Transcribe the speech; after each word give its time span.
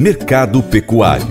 Mercado 0.00 0.62
Pecuário 0.62 1.28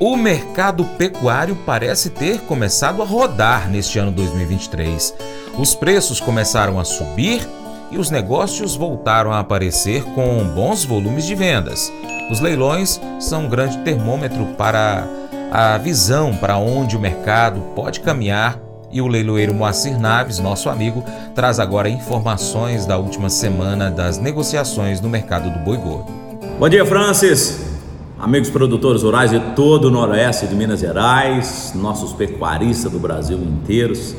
O 0.00 0.16
mercado 0.16 0.82
pecuário 0.96 1.54
parece 1.66 2.08
ter 2.08 2.40
começado 2.40 3.02
a 3.02 3.04
rodar 3.04 3.68
neste 3.68 3.98
ano 3.98 4.10
2023. 4.12 5.14
Os 5.58 5.74
preços 5.74 6.20
começaram 6.20 6.80
a 6.80 6.84
subir 6.84 7.46
e 7.90 7.98
os 7.98 8.10
negócios 8.10 8.74
voltaram 8.74 9.30
a 9.30 9.40
aparecer 9.40 10.04
com 10.14 10.42
bons 10.54 10.86
volumes 10.86 11.26
de 11.26 11.34
vendas. 11.34 11.92
Os 12.30 12.40
leilões 12.40 12.98
são 13.20 13.44
um 13.44 13.50
grande 13.50 13.76
termômetro 13.80 14.54
para 14.56 15.06
a 15.50 15.76
visão 15.76 16.34
para 16.34 16.56
onde 16.56 16.96
o 16.96 17.00
mercado 17.00 17.60
pode 17.74 18.00
caminhar 18.00 18.58
e 18.92 19.00
o 19.00 19.06
leiloeiro 19.06 19.54
Moacir 19.54 19.98
Naves, 19.98 20.38
nosso 20.38 20.68
amigo, 20.68 21.02
traz 21.34 21.58
agora 21.58 21.88
informações 21.88 22.84
da 22.84 22.98
última 22.98 23.30
semana 23.30 23.90
das 23.90 24.18
negociações 24.18 25.00
no 25.00 25.08
mercado 25.08 25.50
do 25.50 25.58
boi 25.60 25.78
gordo. 25.78 26.12
Bom 26.58 26.68
dia, 26.68 26.84
Francis. 26.84 27.72
Amigos 28.18 28.50
produtores 28.50 29.02
rurais 29.02 29.30
de 29.30 29.40
todo 29.56 29.86
o 29.86 29.90
noroeste 29.90 30.46
de 30.46 30.54
Minas 30.54 30.80
Gerais, 30.80 31.72
nossos 31.74 32.12
pecuaristas 32.12 32.92
do 32.92 33.00
Brasil 33.00 33.36
inteiros, 33.38 34.14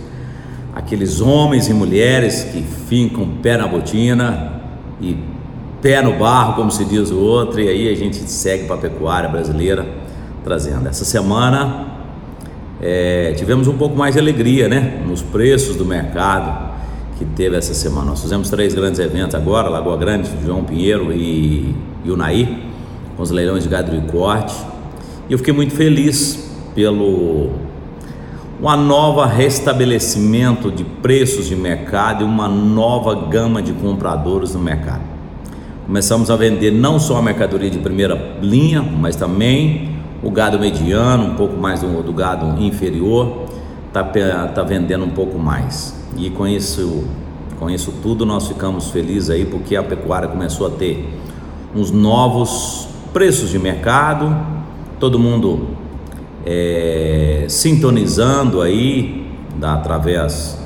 aqueles 0.76 1.22
homens 1.22 1.70
e 1.70 1.74
mulheres 1.74 2.44
que 2.44 2.62
fincam 2.62 3.38
pé 3.42 3.56
na 3.56 3.68
botina 3.68 4.62
e 5.00 5.18
pé 5.82 6.02
no 6.02 6.18
barro, 6.18 6.56
como 6.56 6.72
se 6.72 6.84
diz 6.84 7.12
o 7.12 7.20
outro, 7.20 7.62
e 7.62 7.70
aí 7.70 7.88
a 7.88 7.96
gente 7.96 8.18
segue 8.30 8.66
para 8.66 8.76
a 8.76 8.80
pecuária 8.80 9.30
brasileira 9.30 9.88
trazendo. 10.44 10.88
Essa 10.90 11.06
semana 11.06 11.93
é, 12.86 13.32
tivemos 13.38 13.70
um 13.70 13.78
pouco 13.78 13.96
mais 13.96 14.14
de 14.14 14.20
alegria, 14.20 14.68
né? 14.68 15.02
Nos 15.08 15.22
preços 15.22 15.78
do 15.78 15.86
mercado 15.86 16.74
que 17.18 17.24
teve 17.24 17.56
essa 17.56 17.74
semana. 17.74 18.08
Nós 18.08 18.22
fizemos 18.22 18.50
três 18.50 18.76
grandes 18.76 19.00
eventos 19.00 19.36
agora, 19.36 19.70
Lagoa 19.70 19.96
Grande, 19.96 20.30
João 20.44 20.66
Pinheiro 20.66 21.14
e, 21.14 21.74
e 22.04 22.12
Unaí, 22.12 22.62
com 23.16 23.24
os 23.24 23.32
leilões 23.32 23.64
de 23.64 23.70
gado 23.70 23.90
de 23.90 24.06
corte. 24.12 24.54
E 25.30 25.32
eu 25.32 25.38
fiquei 25.38 25.54
muito 25.54 25.74
feliz 25.74 26.52
pelo 26.76 27.52
uma 28.60 28.76
nova 28.76 29.26
restabelecimento 29.26 30.70
de 30.70 30.84
preços 30.84 31.48
de 31.48 31.56
mercado 31.56 32.24
e 32.24 32.26
uma 32.26 32.50
nova 32.50 33.28
gama 33.30 33.62
de 33.62 33.72
compradores 33.72 34.56
no 34.56 34.60
mercado. 34.60 35.04
Começamos 35.86 36.30
a 36.30 36.36
vender 36.36 36.72
não 36.72 37.00
só 37.00 37.16
a 37.16 37.22
mercadoria 37.22 37.70
de 37.70 37.80
primeira 37.80 38.38
linha, 38.42 38.82
mas 38.82 39.16
também 39.16 39.93
o 40.24 40.32
gado 40.32 40.58
mediano, 40.58 41.26
um 41.26 41.36
pouco 41.36 41.58
mais 41.58 41.82
do, 41.82 42.02
do 42.02 42.14
gado 42.14 42.62
inferior, 42.62 43.46
está 43.88 44.04
tá 44.48 44.64
vendendo 44.64 45.04
um 45.04 45.10
pouco 45.10 45.38
mais. 45.38 45.96
E 46.18 46.30
com 46.30 46.48
isso, 46.48 47.04
com 47.60 47.70
isso 47.70 47.94
tudo 48.02 48.26
nós 48.26 48.48
ficamos 48.48 48.90
felizes 48.90 49.30
aí 49.30 49.46
porque 49.46 49.76
a 49.76 49.84
pecuária 49.84 50.28
começou 50.28 50.68
a 50.68 50.70
ter 50.70 51.20
uns 51.76 51.92
novos 51.92 52.88
preços 53.12 53.50
de 53.50 53.60
mercado, 53.60 54.36
todo 55.00 55.20
mundo 55.20 55.68
é, 56.46 57.46
sintonizando 57.50 58.62
aí 58.62 59.28
da, 59.56 59.74
através 59.74 60.58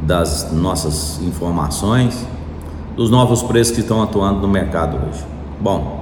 das 0.00 0.52
nossas 0.52 1.20
informações 1.22 2.26
dos 2.96 3.10
novos 3.10 3.42
preços 3.42 3.74
que 3.74 3.80
estão 3.80 4.02
atuando 4.02 4.40
no 4.40 4.48
mercado 4.48 4.96
hoje. 4.96 5.24
Bom, 5.60 6.01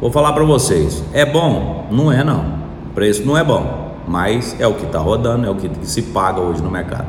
Vou 0.00 0.12
falar 0.12 0.32
para 0.32 0.44
vocês, 0.44 1.02
é 1.12 1.26
bom? 1.26 1.88
Não 1.90 2.12
é 2.12 2.22
não. 2.22 2.44
O 2.86 2.94
preço 2.94 3.24
não 3.26 3.36
é 3.36 3.42
bom, 3.42 3.96
mas 4.06 4.54
é 4.60 4.64
o 4.64 4.74
que 4.74 4.86
está 4.86 5.00
rodando, 5.00 5.44
é 5.44 5.50
o 5.50 5.56
que, 5.56 5.68
se 5.82 6.02
paga 6.02 6.40
hoje 6.40 6.62
no 6.62 6.70
mercado. 6.70 7.06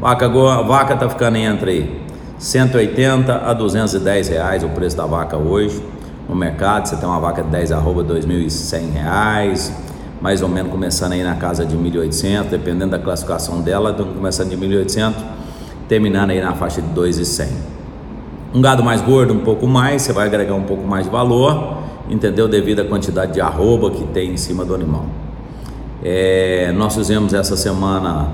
Vaca 0.00 0.26
vaca 0.26 0.94
está 0.94 1.06
ficando 1.06 1.36
entre 1.36 2.00
180 2.38 3.42
a 3.44 3.52
210 3.52 4.28
reais 4.28 4.64
o 4.64 4.70
preço 4.70 4.96
da 4.96 5.04
vaca 5.04 5.36
hoje 5.36 5.82
no 6.26 6.34
mercado. 6.34 6.88
Você 6.88 6.96
tem 6.96 7.06
uma 7.06 7.20
vaca 7.20 7.42
de 7.42 7.50
10 7.50 7.72
arroba 7.72 8.02
2.100 8.02 8.92
reais, 8.92 9.70
mais 10.18 10.40
ou 10.40 10.48
menos 10.48 10.72
começando 10.72 11.12
aí 11.12 11.22
na 11.22 11.34
casa 11.34 11.66
de 11.66 11.76
1.800, 11.76 12.44
dependendo 12.44 12.92
da 12.92 12.98
classificação 12.98 13.60
dela, 13.60 13.92
começando 13.92 14.48
de 14.48 14.56
1.800, 14.56 15.12
terminando 15.86 16.30
aí 16.30 16.40
na 16.40 16.54
faixa 16.54 16.80
de 16.80 16.88
2.100. 16.88 17.48
Um 18.54 18.62
gado 18.62 18.82
mais 18.82 19.02
gordo, 19.02 19.34
um 19.34 19.40
pouco 19.40 19.66
mais, 19.66 20.00
você 20.00 20.12
vai 20.14 20.26
agregar 20.26 20.54
um 20.54 20.62
pouco 20.62 20.86
mais 20.86 21.04
de 21.04 21.10
valor 21.10 21.84
entendeu? 22.08 22.48
Devido 22.48 22.80
à 22.80 22.84
quantidade 22.84 23.32
de 23.32 23.40
arroba 23.40 23.90
que 23.90 24.04
tem 24.04 24.32
em 24.32 24.36
cima 24.36 24.64
do 24.64 24.74
animal. 24.74 25.06
É, 26.02 26.72
nós 26.76 26.94
fizemos 26.94 27.32
essa 27.32 27.56
semana, 27.56 28.28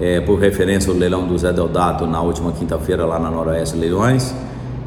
é, 0.00 0.20
por 0.20 0.38
referência, 0.38 0.92
o 0.92 0.96
leilão 0.96 1.26
do 1.26 1.38
Zé 1.38 1.52
Deldato 1.52 2.06
na 2.06 2.20
última 2.20 2.52
quinta-feira 2.52 3.04
lá 3.06 3.18
na 3.18 3.30
Noroeste 3.30 3.76
Leilões. 3.76 4.34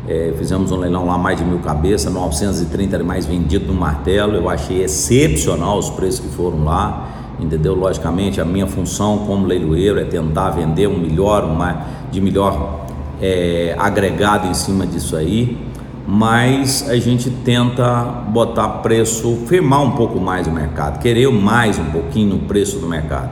É, 0.08 0.34
fizemos 0.38 0.72
um 0.72 0.78
leilão 0.78 1.06
lá 1.06 1.18
mais 1.18 1.38
de 1.38 1.44
mil 1.44 1.60
cabeças, 1.60 2.12
930 2.12 2.96
animais 2.96 3.26
vendidos 3.26 3.68
no 3.68 3.74
martelo. 3.74 4.36
Eu 4.36 4.50
achei 4.50 4.84
excepcional 4.84 5.78
os 5.78 5.90
preços 5.90 6.20
que 6.20 6.30
foram 6.36 6.64
lá, 6.64 7.10
entendeu? 7.40 7.76
Logicamente, 7.76 8.42
a 8.42 8.46
minha 8.46 8.68
função 8.68 9.20
como 9.20 9.46
leiloeiro 9.46 10.00
é 10.00 10.06
tentar 10.06 10.52
vender 10.52 10.88
um 10.88 10.98
melhor, 10.98 11.44
uma, 11.44 11.86
de 12.12 12.20
melhor 12.20 12.86
é, 13.22 13.76
agregado 13.78 14.48
em 14.48 14.54
cima 14.54 14.86
disso 14.86 15.16
aí 15.16 15.68
mas 16.07 16.90
a 16.90 16.95
gente 16.97 17.29
tenta 17.29 18.01
botar 18.29 18.69
preço, 18.79 19.40
firmar 19.45 19.84
um 19.84 19.91
pouco 19.91 20.22
mais 20.22 20.47
o 20.47 20.51
mercado, 20.51 21.00
querer 21.00 21.29
mais 21.29 21.78
um 21.78 21.84
pouquinho 21.91 22.35
no 22.35 22.40
preço 22.40 22.79
do 22.79 22.88
mercado. 22.88 23.31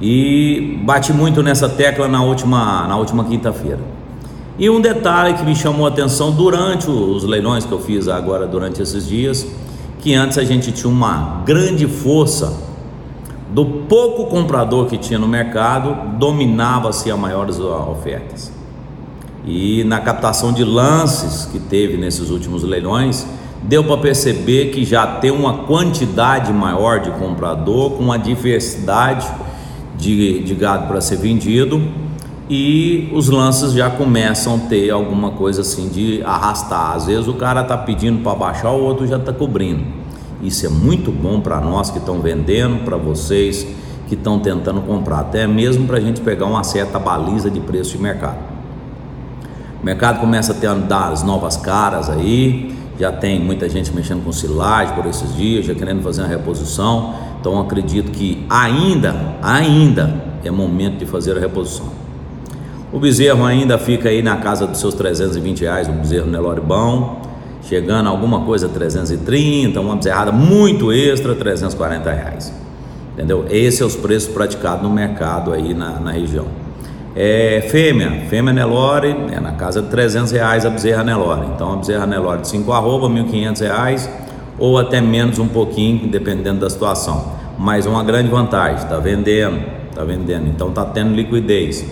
E 0.00 0.80
bati 0.84 1.12
muito 1.12 1.44
nessa 1.44 1.68
tecla 1.68 2.08
na 2.08 2.22
última, 2.22 2.88
na 2.88 2.96
última 2.96 3.24
quinta-feira. 3.24 3.78
E 4.58 4.68
um 4.68 4.80
detalhe 4.80 5.34
que 5.34 5.44
me 5.44 5.54
chamou 5.54 5.86
a 5.86 5.88
atenção 5.88 6.32
durante 6.32 6.90
os 6.90 7.22
leilões 7.22 7.64
que 7.64 7.70
eu 7.70 7.78
fiz 7.78 8.08
agora 8.08 8.48
durante 8.48 8.82
esses 8.82 9.06
dias, 9.06 9.46
que 10.00 10.12
antes 10.12 10.38
a 10.38 10.44
gente 10.44 10.72
tinha 10.72 10.90
uma 10.90 11.42
grande 11.46 11.86
força 11.86 12.52
do 13.50 13.64
pouco 13.64 14.26
comprador 14.26 14.86
que 14.86 14.98
tinha 14.98 15.20
no 15.20 15.28
mercado, 15.28 16.18
dominava-se 16.18 17.10
as 17.10 17.18
maiores 17.18 17.60
ofertas. 17.60 18.55
E 19.46 19.84
na 19.84 20.00
captação 20.00 20.52
de 20.52 20.64
lances 20.64 21.46
que 21.46 21.58
teve 21.58 21.96
nesses 21.96 22.30
últimos 22.30 22.64
leilões, 22.64 23.24
deu 23.62 23.84
para 23.84 23.96
perceber 23.96 24.70
que 24.70 24.84
já 24.84 25.06
tem 25.06 25.30
uma 25.30 25.58
quantidade 25.58 26.52
maior 26.52 27.00
de 27.00 27.10
comprador, 27.12 27.92
com 27.92 28.02
uma 28.02 28.18
diversidade 28.18 29.26
de, 29.96 30.42
de 30.42 30.54
gado 30.54 30.88
para 30.88 31.00
ser 31.00 31.16
vendido 31.16 31.80
e 32.48 33.10
os 33.12 33.28
lances 33.28 33.72
já 33.72 33.90
começam 33.90 34.54
a 34.54 34.58
ter 34.68 34.90
alguma 34.90 35.32
coisa 35.32 35.62
assim 35.62 35.88
de 35.88 36.22
arrastar. 36.22 36.92
Às 36.92 37.06
vezes 37.06 37.26
o 37.26 37.34
cara 37.34 37.62
está 37.62 37.76
pedindo 37.76 38.22
para 38.22 38.34
baixar, 38.34 38.70
o 38.70 38.82
outro 38.82 39.06
já 39.06 39.16
está 39.16 39.32
cobrindo. 39.32 39.82
Isso 40.42 40.64
é 40.64 40.68
muito 40.68 41.10
bom 41.10 41.40
para 41.40 41.60
nós 41.60 41.90
que 41.90 41.98
estão 41.98 42.20
vendendo, 42.20 42.84
para 42.84 42.96
vocês 42.96 43.66
que 44.06 44.14
estão 44.14 44.38
tentando 44.38 44.80
comprar, 44.82 45.20
até 45.20 45.46
mesmo 45.46 45.86
para 45.86 45.96
a 45.96 46.00
gente 46.00 46.20
pegar 46.20 46.46
uma 46.46 46.62
certa 46.62 46.98
baliza 46.98 47.50
de 47.50 47.58
preço 47.58 47.96
de 47.96 48.02
mercado. 48.02 48.55
Mercado 49.86 50.18
começa 50.18 50.50
a 50.50 50.54
ter 50.56 50.66
as 50.66 51.22
novas 51.22 51.56
caras 51.56 52.10
aí, 52.10 52.74
já 52.98 53.12
tem 53.12 53.38
muita 53.38 53.68
gente 53.68 53.94
mexendo 53.94 54.24
com 54.24 54.32
silagem 54.32 54.92
por 54.96 55.06
esses 55.06 55.32
dias, 55.36 55.64
já 55.64 55.76
querendo 55.76 56.02
fazer 56.02 56.22
uma 56.22 56.28
reposição. 56.28 57.14
Então 57.38 57.60
acredito 57.60 58.10
que 58.10 58.44
ainda, 58.50 59.14
ainda 59.40 60.24
é 60.44 60.50
momento 60.50 60.98
de 60.98 61.06
fazer 61.06 61.36
a 61.36 61.40
reposição. 61.40 61.86
O 62.92 62.98
bezerro 62.98 63.44
ainda 63.44 63.78
fica 63.78 64.08
aí 64.08 64.22
na 64.22 64.38
casa 64.38 64.66
dos 64.66 64.80
seus 64.80 64.92
320 64.92 65.60
reais, 65.60 65.88
um 65.88 65.98
bezerro 65.98 66.26
Nelore 66.26 66.62
bom, 66.62 67.22
chegando 67.62 68.08
a 68.08 68.10
alguma 68.10 68.40
coisa 68.40 68.68
330, 68.68 69.80
uma 69.80 69.94
bezerrada 69.94 70.32
muito 70.32 70.90
extra, 70.90 71.32
340 71.32 72.10
reais. 72.10 72.52
Entendeu? 73.12 73.46
Esses 73.48 73.78
são 73.78 73.86
os 73.86 73.94
preços 73.94 74.34
praticados 74.34 74.82
no 74.82 74.90
mercado 74.90 75.52
aí 75.52 75.72
na, 75.72 76.00
na 76.00 76.10
região. 76.10 76.65
É, 77.18 77.66
fêmea, 77.70 78.26
fêmea 78.28 78.52
Nelore, 78.52 79.16
é 79.32 79.40
na 79.40 79.52
casa 79.52 79.80
de 79.80 79.88
300 79.88 80.32
reais 80.32 80.66
a 80.66 80.70
bezerra 80.70 81.02
Nelore. 81.02 81.46
Então 81.54 81.72
a 81.72 81.76
bezerra 81.76 82.06
Nelore 82.06 82.42
de 82.42 82.48
5 82.48 82.70
arroba, 82.70 83.08
1.500 83.08 83.60
reais 83.62 84.10
ou 84.58 84.78
até 84.78 85.00
menos 85.00 85.38
um 85.38 85.48
pouquinho, 85.48 86.08
dependendo 86.08 86.60
da 86.60 86.68
situação. 86.68 87.32
Mas 87.58 87.86
uma 87.86 88.04
grande 88.04 88.28
vantagem, 88.28 88.76
está 88.76 88.98
vendendo, 88.98 89.62
está 89.88 90.04
vendendo, 90.04 90.46
então 90.48 90.68
está 90.68 90.84
tendo 90.84 91.14
liquidez. 91.14 91.86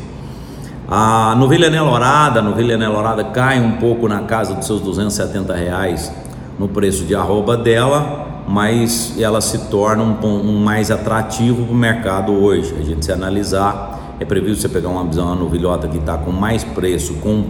A 0.86 1.34
novilha 1.38 1.70
Nelorada, 1.70 2.40
a 2.40 2.42
novilha 2.42 2.76
Nelorada 2.76 3.24
cai 3.24 3.58
um 3.58 3.72
pouco 3.72 4.06
na 4.06 4.20
casa 4.20 4.52
dos 4.54 4.66
seus 4.66 4.82
270 4.82 5.54
reais 5.54 6.12
no 6.58 6.68
preço 6.68 7.04
de 7.04 7.14
arroba 7.14 7.56
dela, 7.56 8.42
mas 8.46 9.18
ela 9.18 9.40
se 9.40 9.70
torna 9.70 10.02
um, 10.02 10.26
um 10.26 10.62
mais 10.62 10.90
atrativo 10.90 11.64
para 11.64 11.72
o 11.72 11.76
mercado 11.76 12.32
hoje. 12.32 12.74
A 12.78 12.84
gente 12.84 13.06
se 13.06 13.10
analisar 13.10 13.93
é 14.20 14.24
previsto 14.24 14.62
você 14.62 14.68
pegar 14.68 14.88
uma, 14.88 15.02
uma 15.02 15.34
novilhota 15.34 15.88
que 15.88 15.98
está 15.98 16.16
com 16.16 16.30
mais 16.30 16.62
preço, 16.64 17.14
com, 17.14 17.44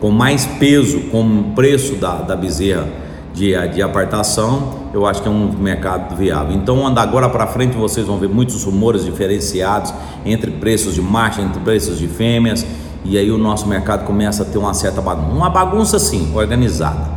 com 0.00 0.10
mais 0.10 0.44
peso, 0.44 1.00
com 1.10 1.52
preço 1.54 1.96
da, 1.96 2.16
da 2.16 2.36
bezerra 2.36 2.86
de, 3.34 3.54
de 3.68 3.82
apartação, 3.82 4.82
eu 4.92 5.06
acho 5.06 5.22
que 5.22 5.28
é 5.28 5.30
um 5.30 5.52
mercado 5.52 6.14
viável. 6.16 6.54
Então, 6.54 6.86
anda 6.86 7.00
agora 7.00 7.28
para 7.28 7.46
frente, 7.46 7.76
vocês 7.76 8.06
vão 8.06 8.18
ver 8.18 8.28
muitos 8.28 8.62
rumores 8.64 9.04
diferenciados 9.04 9.92
entre 10.24 10.50
preços 10.50 10.94
de 10.94 11.00
macho, 11.00 11.40
entre 11.40 11.60
preços 11.60 11.98
de 11.98 12.06
fêmeas, 12.06 12.64
e 13.04 13.16
aí 13.16 13.30
o 13.30 13.38
nosso 13.38 13.66
mercado 13.66 14.04
começa 14.04 14.42
a 14.42 14.46
ter 14.46 14.58
uma 14.58 14.74
certa 14.74 15.00
bagunça, 15.00 15.32
uma 15.32 15.50
bagunça 15.50 15.98
sim, 15.98 16.30
organizada. 16.34 17.10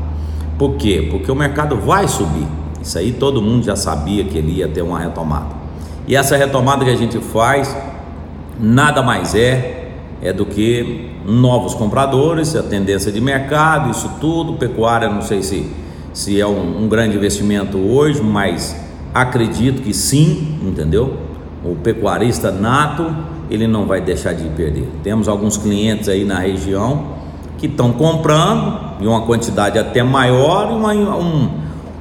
Por 0.57 0.75
quê? 0.75 1.07
Porque 1.12 1.30
o 1.30 1.36
mercado 1.36 1.75
vai 1.77 2.07
subir. 2.07 2.47
Isso 2.81 2.97
aí 2.97 3.12
todo 3.12 3.42
mundo 3.42 3.63
já 3.65 3.75
sabia 3.75 4.24
que 4.24 4.38
ele 4.38 4.53
ia 4.53 4.68
ter 4.68 4.81
uma 4.81 5.00
retomada. 5.00 5.53
E 6.07 6.15
essa 6.15 6.38
retomada 6.38 6.86
que 6.86 6.92
a 6.92 6.95
gente 6.95 7.19
faz 7.19 7.75
nada 8.60 9.02
mais 9.02 9.36
é 9.36 9.81
é 10.22 10.31
do 10.31 10.46
que 10.46 11.12
novos 11.25 11.75
compradores, 11.75 12.56
a 12.56 12.63
tendência 12.63 13.12
de 13.12 13.19
mercado, 13.22 13.92
isso 13.92 14.10
tudo, 14.19 14.54
pecuária, 14.54 15.10
não 15.10 15.22
sei 15.22 15.44
se 15.44 15.69
se 16.16 16.40
é 16.40 16.48
um, 16.48 16.86
um 16.86 16.88
grande 16.88 17.18
investimento 17.18 17.78
hoje, 17.78 18.22
mas 18.22 18.74
acredito 19.13 19.81
que 19.81 19.94
sim, 19.94 20.57
entendeu? 20.63 21.18
O 21.63 21.75
pecuarista 21.75 22.52
nato 22.52 23.13
ele 23.50 23.68
não 23.68 23.86
vai 23.86 24.00
deixar 24.00 24.34
de 24.34 24.48
perder. 24.50 24.90
Temos 25.04 25.28
alguns 25.28 25.57
clientes 25.57 26.07
aí 26.07 26.24
na 26.24 26.40
região 26.40 27.16
que 27.57 27.68
estão 27.68 27.92
comprando 27.92 29.02
em 29.02 29.07
uma 29.07 29.22
quantidade 29.22 29.78
até 29.78 30.02
maior, 30.02 30.72
uma, 30.72 30.94
um, 30.94 31.50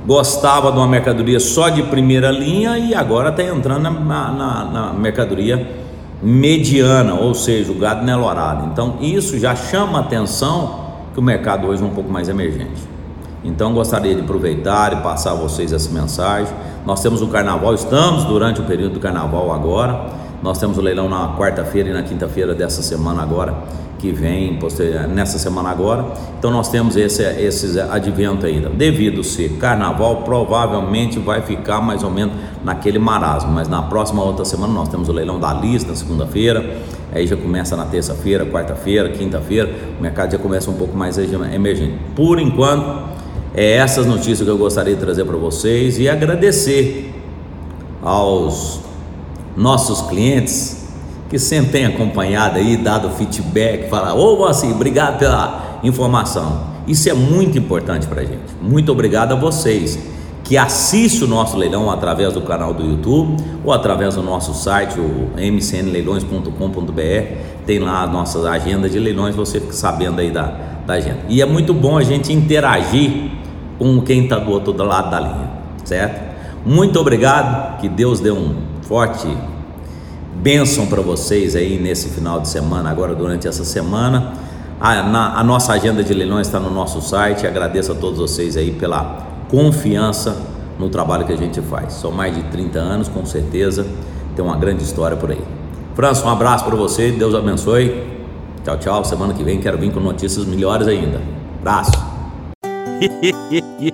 gostava 0.07 0.71
de 0.71 0.79
uma 0.79 0.87
mercadoria 0.87 1.41
só 1.41 1.69
de 1.69 1.83
primeira 1.83 2.31
linha 2.31 2.79
e 2.79 2.95
agora 2.95 3.31
está 3.31 3.43
entrando 3.43 3.83
na, 3.83 3.91
na, 3.91 4.65
na, 4.65 4.93
mercadoria 4.93 5.84
mediana, 6.23 7.15
ou 7.15 7.35
seja, 7.35 7.71
o 7.71 7.75
gado 7.75 8.05
nelorado. 8.05 8.67
Então 8.73 8.97
isso 9.01 9.39
já 9.39 9.55
chama 9.55 10.01
atenção 10.01 10.85
que 11.13 11.21
o 11.21 11.23
mercado 11.23 11.67
hoje 11.67 11.83
é 11.83 11.87
um 11.87 11.91
pouco 11.91 12.11
mais 12.11 12.29
emergente. 12.29 12.83
Então 13.45 13.75
gostaria 13.75 14.15
de 14.15 14.23
aproveitar 14.23 14.93
e 14.95 14.97
passar 14.97 15.33
a 15.33 15.35
vocês 15.35 15.73
essa 15.73 15.91
mensagem. 15.91 16.53
Nós 16.87 17.01
temos 17.01 17.21
o 17.21 17.29
carnaval, 17.29 17.75
estamos 17.75 18.25
durante 18.25 18.61
o 18.61 18.65
período 18.65 18.95
do 18.95 19.01
carnaval 19.01 19.53
agora. 19.53 20.07
Nós 20.43 20.59
temos 20.59 20.77
o 20.77 20.81
leilão 20.81 21.09
na 21.09 21.37
quarta-feira 21.37 21.91
e 21.91 21.93
na 21.93 22.03
quinta-feira 22.03 22.55
dessa 22.55 22.83
semana 22.83 23.23
agora, 23.23 23.55
que 24.05 24.13
vem, 24.13 24.59
nessa 25.15 25.39
semana 25.39 25.71
agora. 25.71 26.05
Então 26.39 26.51
nós 26.51 26.69
temos 26.69 26.95
esse, 26.95 27.23
esses 27.23 27.79
advento 27.79 28.45
ainda. 28.45 28.69
Devido 28.69 29.25
ser 29.25 29.53
carnaval, 29.53 30.17
provavelmente 30.25 31.19
vai 31.19 31.41
ficar 31.41 31.81
mais 31.81 32.03
ou 32.03 32.11
menos 32.11 32.35
naquele 32.63 32.99
marasmo, 32.99 33.51
mas 33.51 33.67
na 33.67 33.81
próxima 33.81 34.23
outra 34.23 34.45
semana 34.45 34.75
nós 34.75 34.91
temos 34.91 35.09
o 35.09 35.13
leilão 35.13 35.41
da 35.41 35.55
lista 35.55 35.89
na 35.89 35.97
segunda-feira. 35.97 36.83
Aí 37.15 37.27
já 37.27 37.35
começa 37.35 37.75
na 37.77 37.87
terça-feira, 37.87 38.45
quarta-feira, 38.45 39.09
quinta-feira, 39.09 39.75
o 39.99 40.03
mercado 40.03 40.33
já 40.33 40.39
começa 40.39 40.71
um 40.71 40.75
pouco 40.75 40.95
mais 40.95 41.17
emergente. 41.17 41.95
Por 42.15 42.39
enquanto, 42.39 43.09
é 43.55 43.77
essas 43.77 44.05
notícias 44.05 44.43
que 44.43 44.49
eu 44.49 44.59
gostaria 44.59 44.95
de 44.95 45.01
trazer 45.01 45.25
para 45.25 45.39
vocês 45.39 45.99
e 45.99 46.11
agradecer 46.11 47.11
aos 48.03 48.81
nossos 49.57 50.03
clientes 50.03 50.84
que 51.35 51.39
sempre 51.41 51.73
têm 51.73 51.85
acompanhado 51.85 52.59
aí, 52.59 52.77
dado 52.77 53.11
feedback, 53.11 53.91
falar, 53.91 54.15
ô 54.15 54.39
oh, 54.39 54.45
assim, 54.45 54.71
obrigado 54.71 55.19
pela 55.19 55.81
informação. 55.83 56.61
Isso 56.87 57.11
é 57.11 57.13
muito 57.13 57.59
importante 57.59 58.07
para 58.07 58.21
a 58.21 58.25
gente. 58.25 58.55
Muito 58.63 58.93
obrigado 58.93 59.33
a 59.33 59.35
vocês 59.35 59.99
que 60.45 60.57
assistem 60.57 61.25
o 61.25 61.27
nosso 61.27 61.57
leilão 61.57 61.91
através 61.91 62.35
do 62.35 62.43
canal 62.43 62.73
do 62.73 62.85
YouTube 62.85 63.43
ou 63.65 63.73
através 63.73 64.15
do 64.15 64.23
nosso 64.23 64.55
site, 64.55 65.01
o 65.01 65.31
mcnleilões.com.br. 65.37 67.37
Tem 67.67 67.81
lá 67.81 68.03
a 68.03 68.07
nossa 68.07 68.49
agenda 68.49 68.89
de 68.89 69.01
leilões, 69.01 69.35
você 69.35 69.59
fica 69.59 69.73
sabendo 69.73 70.21
aí 70.21 70.31
da, 70.31 70.57
da 70.87 70.95
agenda. 70.95 71.19
E 71.29 71.43
é 71.43 71.45
muito 71.45 71.75
bom 71.75 71.99
a 71.99 72.05
gente 72.05 72.33
interagir 72.33 73.33
com 73.77 74.01
quem 74.03 74.23
está 74.23 74.39
do 74.39 74.53
outro 74.53 74.73
lado 74.85 75.11
da 75.11 75.19
linha, 75.19 75.51
certo? 75.85 76.33
Muito 76.65 77.01
obrigado, 77.01 77.81
que 77.81 77.89
Deus 77.89 78.21
dê 78.21 78.31
um 78.31 78.55
forte 78.83 79.27
bênção 80.37 80.87
para 80.87 81.01
vocês 81.01 81.57
aí 81.57 81.79
nesse 81.79 82.09
final 82.11 82.41
de 82.41 82.49
semana, 82.49 82.91
agora 82.91 83.15
durante 83.15 83.47
essa 83.47 83.65
semana. 83.65 84.35
A, 84.81 85.03
na, 85.03 85.39
a 85.39 85.45
nossa 85.45 85.73
agenda 85.73 86.03
de 86.03 86.13
leilões 86.13 86.47
está 86.47 86.61
no 86.61 86.71
nosso 86.71 87.01
site. 87.01 87.47
Agradeço 87.47 87.93
a 87.93 87.95
todos 87.95 88.19
vocês 88.19 88.57
aí 88.57 88.73
pela 88.73 89.27
confiança 89.49 90.37
no 90.79 90.89
trabalho 90.89 91.25
que 91.25 91.33
a 91.33 91.37
gente 91.37 91.61
faz. 91.63 91.95
São 91.95 92.11
mais 92.11 92.35
de 92.35 92.43
30 92.45 92.79
anos, 92.79 93.09
com 93.09 93.25
certeza, 93.25 93.87
tem 94.35 94.45
uma 94.45 94.57
grande 94.57 94.83
história 94.83 95.17
por 95.17 95.31
aí. 95.31 95.41
França, 95.95 96.27
um 96.27 96.31
abraço 96.31 96.65
para 96.65 96.75
você, 96.75 97.13
Deus 97.13 97.35
abençoe. 97.35 98.15
Tchau, 98.65 98.79
tchau. 98.79 99.05
Semana 99.05 99.33
que 99.33 99.45
vem 99.45 99.61
quero 99.61 99.79
vir 99.79 99.93
com 99.93 100.01
notícias 100.01 100.45
melhores 100.45 100.89
ainda. 100.89 101.23
Abraço. 101.61 101.93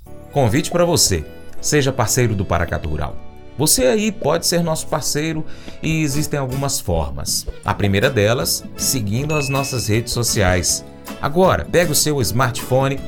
convite 0.31 0.71
para 0.71 0.85
você. 0.85 1.23
Seja 1.59 1.91
parceiro 1.91 2.33
do 2.33 2.45
Paracato 2.45 2.89
Rural. 2.89 3.15
Você 3.57 3.85
aí 3.85 4.11
pode 4.11 4.47
ser 4.47 4.63
nosso 4.63 4.87
parceiro 4.87 5.45
e 5.83 6.01
existem 6.01 6.39
algumas 6.39 6.79
formas. 6.79 7.45
A 7.63 7.73
primeira 7.73 8.09
delas, 8.09 8.63
seguindo 8.75 9.35
as 9.35 9.49
nossas 9.49 9.87
redes 9.87 10.13
sociais. 10.13 10.83
Agora, 11.21 11.65
pega 11.65 11.91
o 11.91 11.95
seu 11.95 12.19
smartphone 12.21 12.99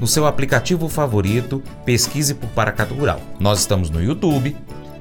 no 0.00 0.06
seu 0.06 0.26
aplicativo 0.26 0.88
favorito, 0.88 1.62
pesquise 1.84 2.34
por 2.34 2.48
Paracato 2.50 2.94
Rural. 2.94 3.20
Nós 3.38 3.60
estamos 3.60 3.90
no 3.90 4.02
YouTube, 4.02 4.56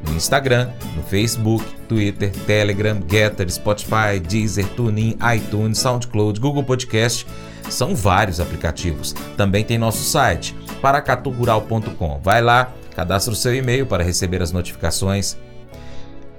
no 0.08 0.14
Instagram, 0.16 0.70
no 0.96 1.04
Facebook, 1.04 1.66
Twitter, 1.88 2.32
Telegram, 2.46 3.02
Getter, 3.08 3.52
Spotify, 3.52 4.20
Deezer, 4.20 4.68
TuneIn, 4.76 5.18
iTunes, 5.36 5.80
SoundCloud, 5.80 6.40
Google 6.40 6.64
Podcast. 6.64 7.26
São 7.70 7.96
vários 7.96 8.40
aplicativos. 8.40 9.14
Também 9.38 9.64
tem 9.64 9.78
nosso 9.78 10.04
site, 10.04 10.56
paracaturural.com. 10.82 12.20
Vai 12.24 12.42
lá, 12.42 12.72
cadastre 12.96 13.34
o 13.34 13.36
seu 13.36 13.56
e-mail 13.56 13.86
para 13.86 14.04
receber 14.04 14.42
as 14.42 14.52
notificações. 14.52 15.38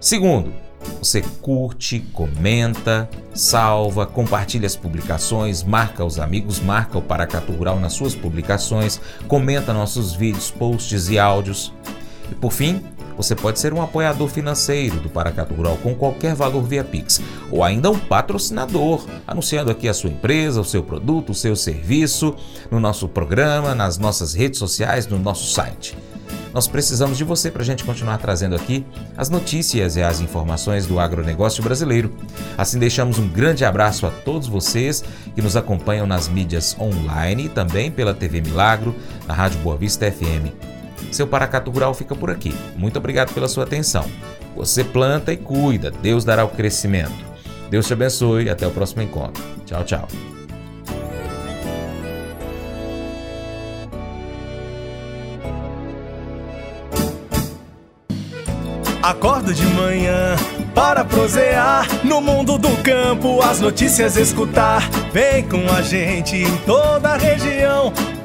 Segundo, 0.00 0.52
você 1.00 1.22
curte, 1.40 2.00
comenta, 2.12 3.08
salva, 3.34 4.06
compartilha 4.06 4.66
as 4.66 4.76
publicações, 4.76 5.62
marca 5.62 6.04
os 6.04 6.18
amigos, 6.18 6.60
marca 6.60 6.98
o 6.98 7.02
Paracatu 7.02 7.52
Rural 7.52 7.78
nas 7.78 7.92
suas 7.92 8.14
publicações, 8.14 9.00
comenta 9.28 9.72
nossos 9.72 10.14
vídeos, 10.14 10.50
posts 10.50 11.08
e 11.08 11.18
áudios. 11.18 11.72
E 12.30 12.34
por 12.34 12.52
fim, 12.52 12.82
você 13.22 13.36
pode 13.36 13.60
ser 13.60 13.72
um 13.72 13.80
apoiador 13.80 14.26
financeiro 14.28 14.98
do 14.98 15.08
Paracatu 15.08 15.54
Rural 15.54 15.78
com 15.80 15.94
qualquer 15.94 16.34
valor 16.34 16.62
via 16.64 16.82
Pix, 16.82 17.20
ou 17.52 17.62
ainda 17.62 17.88
um 17.88 17.98
patrocinador, 17.98 19.06
anunciando 19.24 19.70
aqui 19.70 19.88
a 19.88 19.94
sua 19.94 20.10
empresa, 20.10 20.60
o 20.60 20.64
seu 20.64 20.82
produto, 20.82 21.30
o 21.30 21.34
seu 21.34 21.54
serviço, 21.54 22.34
no 22.68 22.80
nosso 22.80 23.08
programa, 23.08 23.76
nas 23.76 23.96
nossas 23.96 24.34
redes 24.34 24.58
sociais, 24.58 25.06
no 25.06 25.18
nosso 25.18 25.52
site. 25.52 25.96
Nós 26.52 26.66
precisamos 26.66 27.16
de 27.16 27.24
você 27.24 27.50
para 27.50 27.62
a 27.62 27.64
gente 27.64 27.84
continuar 27.84 28.18
trazendo 28.18 28.56
aqui 28.56 28.84
as 29.16 29.30
notícias 29.30 29.96
e 29.96 30.02
as 30.02 30.20
informações 30.20 30.84
do 30.84 30.98
agronegócio 30.98 31.62
brasileiro. 31.62 32.12
Assim, 32.58 32.78
deixamos 32.78 33.18
um 33.18 33.28
grande 33.28 33.64
abraço 33.64 34.04
a 34.04 34.10
todos 34.10 34.48
vocês 34.48 35.02
que 35.34 35.40
nos 35.40 35.56
acompanham 35.56 36.06
nas 36.06 36.28
mídias 36.28 36.76
online 36.78 37.46
e 37.46 37.48
também 37.48 37.90
pela 37.90 38.12
TV 38.12 38.40
Milagro, 38.40 38.94
na 39.26 39.32
Rádio 39.32 39.60
Boa 39.60 39.76
Vista 39.76 40.10
FM. 40.10 40.81
Seu 41.10 41.26
Paracato 41.26 41.70
Rural 41.70 41.94
fica 41.94 42.14
por 42.14 42.30
aqui. 42.30 42.54
Muito 42.76 42.98
obrigado 42.98 43.32
pela 43.32 43.48
sua 43.48 43.64
atenção. 43.64 44.04
Você 44.54 44.84
planta 44.84 45.32
e 45.32 45.36
cuida, 45.36 45.90
Deus 45.90 46.24
dará 46.24 46.44
o 46.44 46.48
crescimento. 46.48 47.32
Deus 47.70 47.86
te 47.86 47.94
abençoe 47.94 48.50
até 48.50 48.66
o 48.66 48.70
próximo 48.70 49.02
encontro. 49.02 49.42
Tchau, 49.64 49.84
tchau. 49.84 50.08
Acordo 59.02 59.52
de 59.52 59.66
manhã 59.66 60.36
para 60.74 61.04
prosear 61.04 61.86
no 62.04 62.20
mundo 62.20 62.56
do 62.56 62.70
campo, 62.84 63.42
as 63.42 63.60
notícias 63.60 64.16
escutar. 64.16 64.88
Vem 65.12 65.42
com 65.48 65.68
a 65.72 65.82
gente 65.82 66.36
em 66.36 66.56
toda 66.58 67.10
a 67.10 67.16
região 67.16 67.92